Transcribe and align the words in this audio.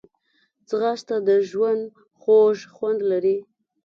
ځغاسته 0.69 1.15
د 1.27 1.29
ژوند 1.49 1.83
خوږ 2.19 2.57
خوند 2.75 2.99
لري 3.11 3.37